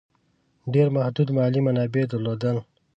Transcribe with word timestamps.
ډېر 0.73 0.87
محدود 0.95 1.29
مالي 1.37 1.59
منابع 1.67 2.03
درلودل. 2.11 2.57